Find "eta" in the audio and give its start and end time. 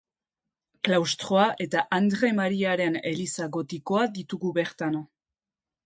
1.67-1.83